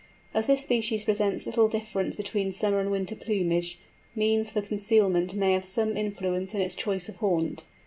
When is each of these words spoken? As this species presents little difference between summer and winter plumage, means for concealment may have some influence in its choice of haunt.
As 0.33 0.47
this 0.47 0.63
species 0.63 1.03
presents 1.03 1.45
little 1.45 1.67
difference 1.67 2.15
between 2.15 2.51
summer 2.51 2.79
and 2.79 2.89
winter 2.89 3.15
plumage, 3.15 3.77
means 4.15 4.49
for 4.49 4.63
concealment 4.63 5.35
may 5.35 5.53
have 5.53 5.63
some 5.63 5.95
influence 5.95 6.55
in 6.55 6.61
its 6.61 6.73
choice 6.73 7.07
of 7.07 7.17
haunt. 7.17 7.65